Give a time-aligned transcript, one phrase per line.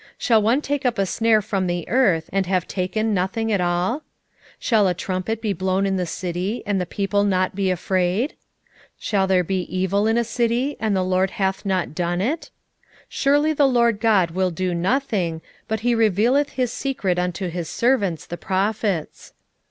[0.17, 3.99] shall one take up a snare from the earth, and have taken nothing at all?
[3.99, 4.01] 3:6
[4.57, 8.33] Shall a trumpet be blown in the city, and the people not be afraid?
[8.97, 12.49] shall there be evil in a city, and the LORD hath not done it?
[13.03, 17.69] 3:7 Surely the Lord GOD will do nothing, but he revealeth his secret unto his
[17.69, 19.33] servants the prophets.